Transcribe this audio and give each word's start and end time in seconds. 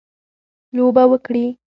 لوبه 0.75 1.03
وکړي. 1.11 1.45